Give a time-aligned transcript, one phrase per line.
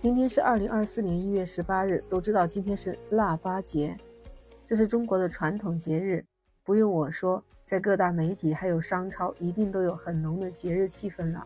[0.00, 3.94] 今天是二零二四年一月十八日，都知道今天是腊八节，
[4.64, 6.24] 这是中国的传统节日。
[6.64, 11.44] 不用我说，在各大媒体还有商超，一定都有很浓的节日气氛了。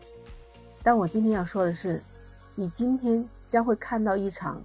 [0.81, 2.01] 但我今天要说的是，
[2.55, 4.63] 你今天将会看到一场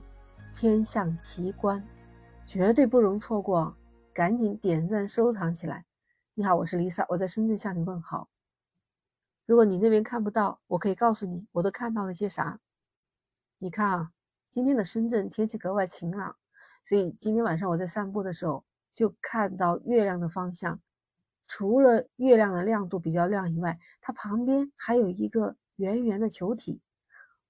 [0.55, 1.85] 天象奇观，
[2.47, 3.75] 绝对不容错过，
[4.15, 5.85] 赶紧点赞收藏起来。
[6.35, 8.29] 你好，我是 Lisa，我在深圳向你问好。
[9.47, 12.61] 如果你那边看不到，我可以告诉你，我都看到了些啥。
[13.63, 14.11] 你看啊，
[14.49, 16.35] 今天的深圳天气格外晴朗，
[16.83, 20.81] 所以今天晚上我在散步的时候就看到月亮的方向，
[21.47, 26.81] 除了月亮的亮度比较亮以外，它旁边还有一个圆圆的球体，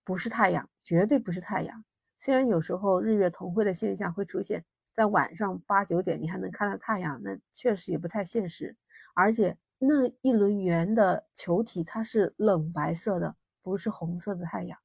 [0.03, 1.85] 不是太阳，绝对不是太阳。
[2.19, 4.65] 虽然有时候日月同辉的现象会出现
[4.97, 8.77] 在晚上八九点，你还能看到太阳，那确实也不太现实。
[9.15, 14.77] 而且那一轮圆的球体它是冷白色的，不是红色的太阳，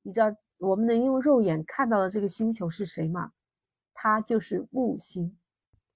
[0.00, 0.34] 你知道。
[0.64, 3.32] 我们能用肉眼看到的这个星球是谁吗？
[3.92, 5.36] 它就是木星。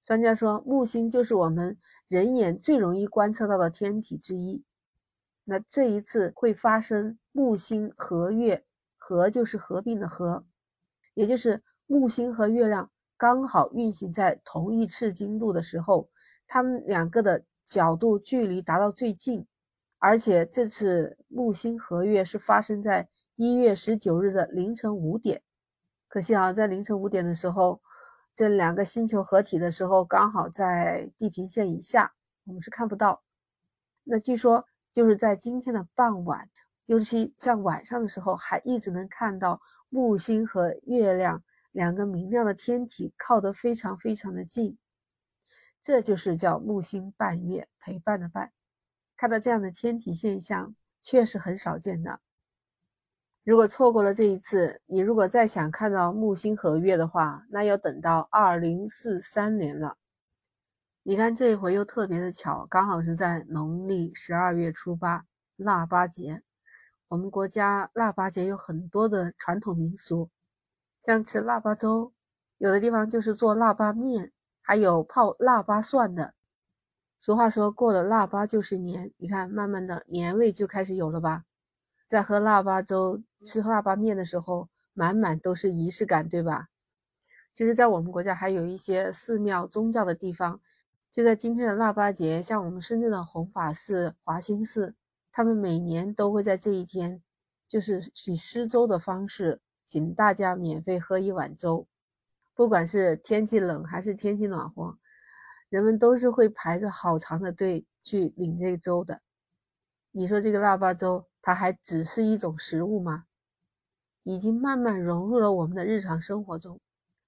[0.04, 4.62] 专家说，木星就是我们人眼最容易观测到的天体之一。
[5.44, 8.64] 那这一次会发生木星合月，
[8.96, 10.44] 合就是合并的合，
[11.14, 16.08] 也就是木星和月亮刚好运行在同一次经度的时候，
[16.46, 19.46] 它们两个的角度距离达到最近，
[19.98, 23.08] 而且这次木星合月是发生在。
[23.38, 25.40] 一月十九日的凌晨五点，
[26.08, 27.80] 可惜啊，在凌晨五点的时候，
[28.34, 32.12] 这两个星球合体的时候，刚好在地平线以下，
[32.46, 33.22] 我们是看不到。
[34.02, 36.50] 那据说就是在今天的傍晚，
[36.86, 44.76] 尤其像晚上的时候，还一直能看到木星和月亮两个明亮的天体靠得非常非常的近，
[45.80, 48.50] 这就是叫木星伴月，陪伴的伴。
[49.16, 52.18] 看到这样的天体现象，确实很少见的。
[53.48, 59.96] 如果错过了这一次，你如果再想看到木星合月的话，那要等到二零四三年了。
[61.02, 65.24] 你看这一回又特别的巧，刚好是在农历十二月初八，
[65.56, 66.42] 腊八节。
[67.08, 70.28] 我们国家腊八节有很多的传统民俗，
[71.02, 72.12] 像吃腊八粥，
[72.58, 74.30] 有的地方就是做腊八面，
[74.60, 76.34] 还有泡腊八蒜的。
[77.18, 81.44] 俗话说过了腊八就是年，你看慢慢的年味就开始有了吧。
[82.08, 86.68] 在喝腊八粥、吃腊八面的时候，满满都是仪式感，对吧？
[87.54, 90.58] 就是在我们国家还有一些寺庙、宗教的地方，
[91.12, 94.94] 就在今天的腊八节，像我们深圳的弘法寺、华兴寺，
[95.30, 97.22] 他们每年都会在这一天，
[97.68, 101.86] 就是以施粥的方式，请大家免费喝一碗粥。
[102.54, 104.98] 不管是天气冷还是天气暖和，
[105.68, 109.20] 人们都是会排着好长的队去领这个粥的。
[110.10, 111.26] 你说这个腊八粥？
[111.48, 113.24] 它还只是一种食物吗？
[114.22, 116.78] 已经慢慢融入了我们的日常生活中，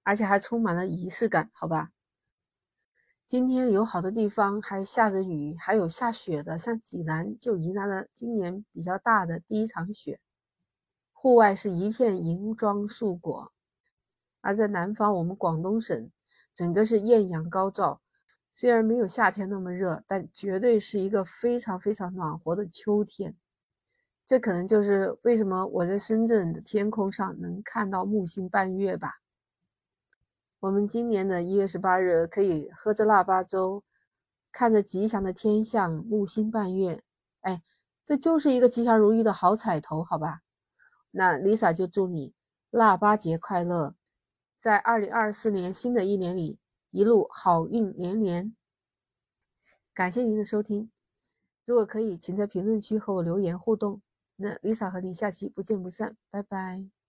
[0.03, 1.89] 而且还充满了仪式感，好吧？
[3.25, 10.19] 今天有好多地方还下着雨，还有下雪的，像济南就迎来了今年比较大的第一场雪，
[11.11, 13.51] 户外是一片银装素裹。
[14.41, 16.11] 而在南方，我们广东省
[16.53, 18.03] 整个是艳阳高照，
[18.53, 23.35] 虽然没有夏天那么热，但绝对是一个非常非常暖和的秋天。
[24.31, 29.19] 这可能就是为什么我在深圳的天空上能看到木星伴月吧。
[30.61, 33.83] 我们今年的一月十八日可以喝着腊八粥，
[34.49, 37.03] 看着吉祥的天象，木星伴月，
[37.41, 37.61] 哎，
[38.05, 40.39] 这就是一个吉祥如意的好彩头，好吧？
[41.11, 42.33] 那 Lisa 就祝你
[42.69, 43.95] 腊八节快乐，
[44.57, 46.57] 在二零二四年新的一年里
[46.91, 48.55] 一路好运连连。
[49.93, 50.89] 感谢您的收听，
[51.65, 54.01] 如果可以，请在评论区和我留言互动。
[54.41, 57.00] 那 Lisa 和你下期不见不散，拜拜。